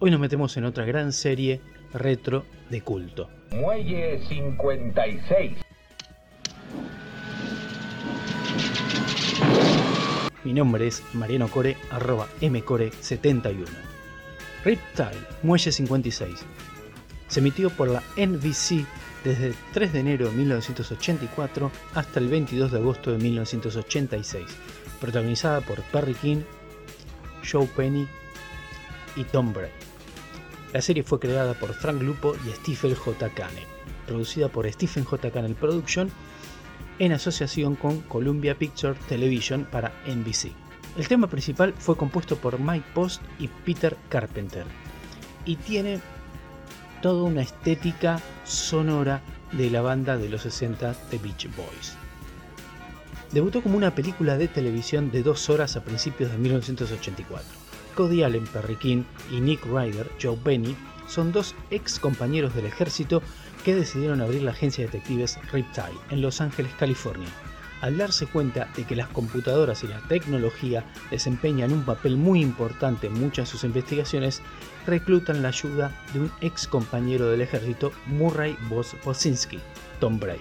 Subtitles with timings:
[0.00, 1.60] Hoy nos metemos en otra gran serie
[1.92, 3.28] retro de culto.
[3.50, 5.58] Muelle 56.
[10.44, 13.66] Mi nombre es Mariano Core, arroba mcore71.
[14.64, 16.44] Riptide, Muelle 56.
[17.26, 18.86] Se emitió por la NBC
[19.24, 24.46] desde el 3 de enero de 1984 hasta el 22 de agosto de 1986,
[25.00, 26.42] protagonizada por Perry King,
[27.50, 28.06] Joe Penny
[29.16, 29.87] y Tom Bray.
[30.72, 33.30] La serie fue creada por Frank Lupo y Stephen J.
[33.30, 33.64] Cannon,
[34.06, 35.30] producida por Stephen J.
[35.30, 36.10] Cannon Production
[36.98, 40.52] en asociación con Columbia Pictures Television para NBC.
[40.98, 44.64] El tema principal fue compuesto por Mike Post y Peter Carpenter
[45.46, 46.00] y tiene
[47.00, 49.22] toda una estética sonora
[49.52, 51.94] de la banda de los 60 The Beach Boys.
[53.32, 57.67] Debutó como una película de televisión de dos horas a principios de 1984.
[57.98, 60.76] Cody Allen King y Nick Ryder, Joe Benny,
[61.08, 63.24] son dos ex compañeros del ejército
[63.64, 67.26] que decidieron abrir la agencia de detectives Riptide en Los Ángeles, California.
[67.80, 73.08] Al darse cuenta de que las computadoras y la tecnología desempeñan un papel muy importante
[73.08, 74.42] en muchas de sus investigaciones,
[74.86, 79.58] reclutan la ayuda de un ex compañero del ejército, Murray Boss Bosinski,
[79.98, 80.38] Tom Bray,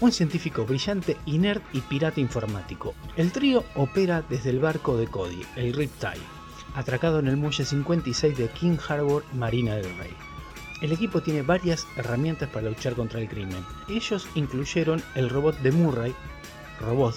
[0.00, 2.96] un científico brillante, inert y pirata informático.
[3.16, 6.35] El trío opera desde el barco de Cody, el Riptide,
[6.76, 10.14] atracado en el muelle 56 de King Harbor, Marina del Rey.
[10.82, 13.64] El equipo tiene varias herramientas para luchar contra el crimen.
[13.88, 16.14] Ellos incluyeron el robot de Murray,
[16.80, 17.16] Robot,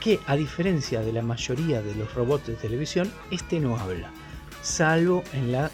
[0.00, 4.10] que a diferencia de la mayoría de los robots de televisión, este no habla,
[4.62, 5.70] salvo en la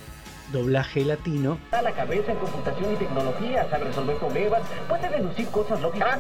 [0.53, 1.59] doblaje latino.
[1.73, 6.19] A la cabeza en computación y tecnología, sabe resolver problemas, puede deducir cosas lógicas.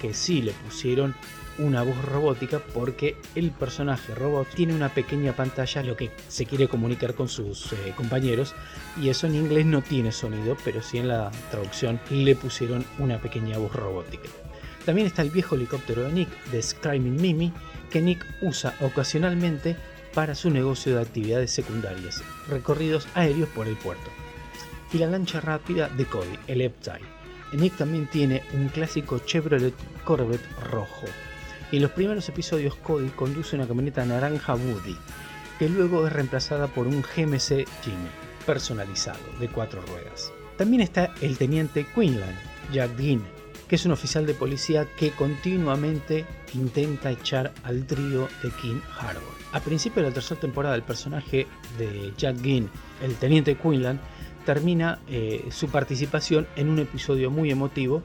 [0.00, 1.14] Que sí le pusieron
[1.58, 6.68] una voz robótica porque el personaje robot tiene una pequeña pantalla lo que se quiere
[6.68, 8.54] comunicar con sus eh, compañeros
[9.00, 13.18] y eso en inglés no tiene sonido pero sí en la traducción le pusieron una
[13.18, 14.30] pequeña voz robótica
[14.86, 17.52] también está el viejo helicóptero de Nick de Screaming Mimi
[17.90, 19.76] que Nick usa ocasionalmente
[20.14, 24.10] para su negocio de actividades secundarias recorridos aéreos por el puerto.
[24.92, 29.74] Y la lancha rápida de Cody el Eptide Nick también tiene un clásico Chevrolet
[30.04, 31.06] Corvette rojo.
[31.70, 34.96] Y en los primeros episodios Cody conduce una camioneta naranja Woody,
[35.58, 38.08] que luego es reemplazada por un GMC Jimmy
[38.46, 40.32] personalizado de cuatro ruedas.
[40.56, 42.34] También está el teniente Quinlan,
[42.72, 43.22] Jack Dean,
[43.76, 49.34] es un oficial de policía que continuamente intenta echar al trío de King Harbor.
[49.52, 51.46] A principio de la tercera temporada el personaje
[51.78, 52.68] de Jack Dean,
[53.02, 54.00] el teniente Quinlan,
[54.44, 58.02] termina eh, su participación en un episodio muy emotivo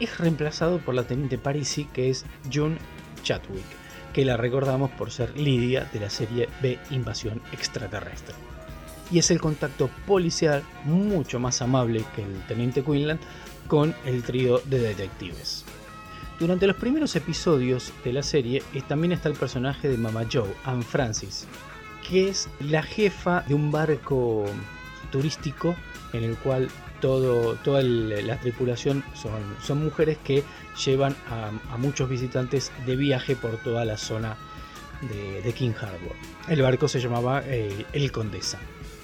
[0.00, 2.78] es reemplazado por la teniente Parisi, que es June
[3.22, 3.64] Chatwick,
[4.12, 8.49] que la recordamos por ser Lidia de la serie B Invasión Extraterrestre.
[9.10, 13.18] Y es el contacto policial mucho más amable que el teniente Quinlan
[13.66, 15.64] con el trío de detectives.
[16.38, 20.82] Durante los primeros episodios de la serie también está el personaje de Mama Joe, Anne
[20.82, 21.46] Francis,
[22.08, 24.46] que es la jefa de un barco
[25.12, 25.76] turístico
[26.12, 26.68] en el cual
[27.00, 30.44] toda la tripulación son, son mujeres que
[30.84, 34.36] llevan a, muchos visitantes de viaje por toda la zona
[35.42, 36.16] de, King Harbor.
[36.48, 38.58] El barco se llamaba eh, El Condesa.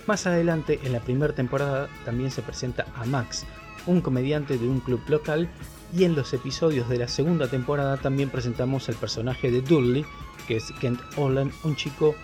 [0.06, 3.44] Más adelante, en la primera temporada, también se presenta a Max,
[3.86, 5.48] un comediante de un club local,
[5.94, 10.04] y en los episodios de la segunda temporada también presentamos el personaje de Dudley,
[10.46, 12.14] que es Kent Olin, un chico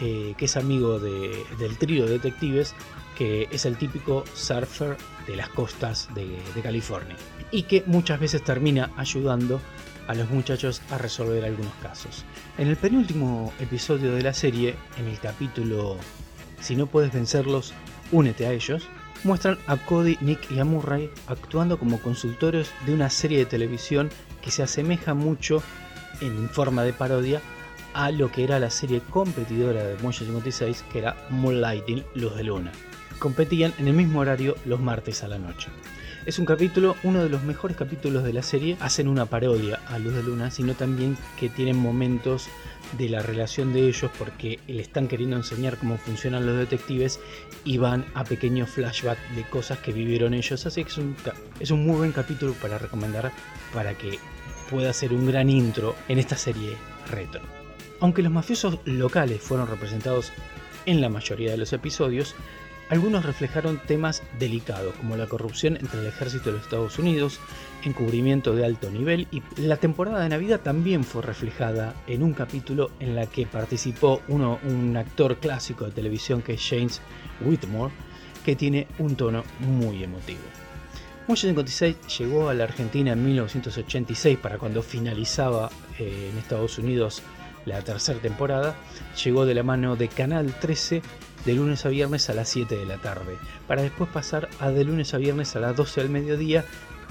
[0.00, 2.74] eh, que es amigo del trío de detectives,
[3.16, 7.16] que es el típico surfer de las costas de, California
[7.50, 9.60] y que muchas veces termina ayudando
[10.08, 12.24] a los muchachos a resolver algunos casos.
[12.58, 15.98] En el penúltimo episodio de la serie, en el capítulo
[16.62, 17.74] Si no puedes vencerlos,
[18.10, 18.88] únete a ellos,
[19.24, 24.08] muestran a Cody, Nick y a Murray actuando como consultores de una serie de televisión
[24.40, 25.62] que se asemeja mucho
[26.22, 27.42] en forma de parodia
[27.92, 32.44] a lo que era la serie competidora de Muelle 56 que era Moonlighting Luz de
[32.44, 32.72] Luna
[33.22, 35.68] competían en el mismo horario los martes a la noche.
[36.24, 38.76] Es un capítulo, uno de los mejores capítulos de la serie.
[38.78, 42.46] Hacen una parodia a Luz de Luna, sino también que tienen momentos
[42.96, 47.18] de la relación de ellos porque le están queriendo enseñar cómo funcionan los detectives
[47.64, 50.64] y van a pequeños flashbacks de cosas que vivieron ellos.
[50.64, 51.16] Así que es un,
[51.58, 53.32] es un muy buen capítulo para recomendar
[53.74, 54.20] para que
[54.70, 56.76] pueda ser un gran intro en esta serie
[57.10, 57.42] retro.
[57.98, 60.32] Aunque los mafiosos locales fueron representados
[60.86, 62.36] en la mayoría de los episodios,
[62.88, 67.40] Algunos reflejaron temas delicados como la corrupción entre el ejército de los Estados Unidos,
[67.84, 72.90] encubrimiento de alto nivel y la temporada de Navidad también fue reflejada en un capítulo
[73.00, 77.00] en la que participó uno, un actor clásico de televisión que es James
[77.40, 77.94] Whitmore,
[78.44, 80.42] que tiene un tono muy emotivo.
[81.28, 87.22] Mucho 56 llegó a la Argentina en 1986 para cuando finalizaba eh, en Estados Unidos
[87.64, 88.76] la tercera temporada.
[89.22, 91.02] Llegó de la mano de Canal 13
[91.44, 93.36] de lunes a viernes a las 7 de la tarde,
[93.66, 96.64] para después pasar a de lunes a viernes a las 12 del mediodía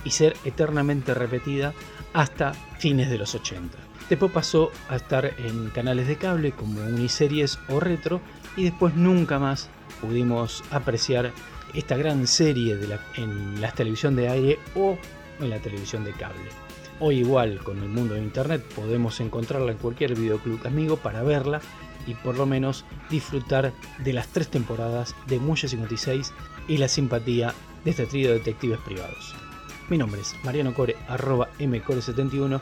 [0.03, 1.74] y ser eternamente repetida
[2.13, 3.77] hasta fines de los 80.
[4.09, 8.19] Después pasó a estar en canales de cable como uniseries o retro
[8.57, 9.69] y después nunca más
[10.01, 11.31] pudimos apreciar
[11.74, 12.77] esta gran serie
[13.15, 14.98] en la televisión de aire o
[15.39, 16.50] en la televisión de cable.
[17.03, 21.59] Hoy igual con el mundo de internet podemos encontrarla en cualquier videoclub amigo para verla
[22.06, 26.31] y por lo menos disfrutar de las tres temporadas de Muelle 56
[26.68, 29.33] y la simpatía de este trío de detectives privados.
[29.89, 32.62] Mi nombre es Mariano Core, arroba mcore71.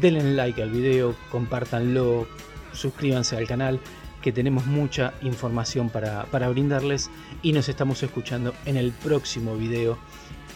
[0.00, 2.28] Denle like al video, compártanlo,
[2.72, 3.80] suscríbanse al canal,
[4.22, 7.10] que tenemos mucha información para, para brindarles
[7.42, 9.98] y nos estamos escuchando en el próximo video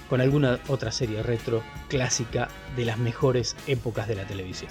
[0.09, 4.71] con alguna otra serie retro clásica de las mejores épocas de la televisión.